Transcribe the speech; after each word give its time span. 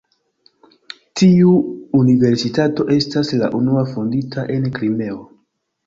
Tiu 1.21 1.51
universitato 2.01 2.89
estas 2.99 3.33
la 3.45 3.53
unua 3.63 3.87
fondita 3.95 4.51
en 4.59 4.71
Krimeo. 4.81 5.25